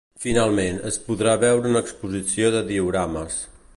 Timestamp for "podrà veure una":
1.09-1.83